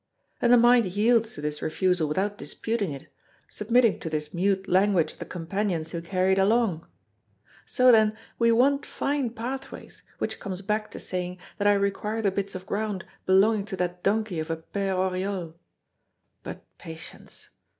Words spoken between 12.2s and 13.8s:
the bits of ground belonging to